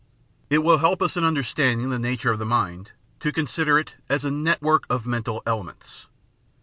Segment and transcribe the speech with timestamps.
[0.49, 3.93] It will help us in understand ing the nature of the mind to consider it
[4.09, 6.07] as a network of mental elements.